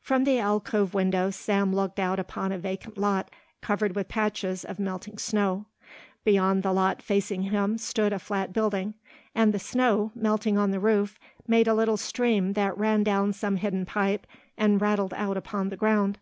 [0.00, 3.30] From the alcove window Sam looked out upon a vacant lot
[3.62, 5.66] covered with patches of melting snow.
[6.24, 8.94] Beyond the lot facing him stood a flat building,
[9.36, 13.54] and the snow, melting on the roof, made a little stream that ran down some
[13.54, 16.18] hidden pipe and rattled out upon the ground.